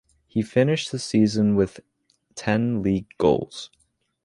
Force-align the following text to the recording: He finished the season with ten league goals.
He 0.25 0.41
finished 0.41 0.91
the 0.91 0.97
season 0.97 1.55
with 1.55 1.79
ten 2.33 2.81
league 2.81 3.05
goals. 3.19 3.69